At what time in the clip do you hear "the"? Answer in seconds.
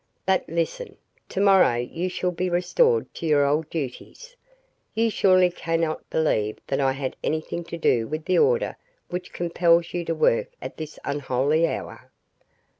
8.25-8.39